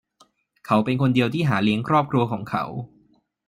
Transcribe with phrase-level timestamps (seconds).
[0.65, 2.63] เขาเป็นคนเดียวที่หาเลี้ยงครอบครัวของเขา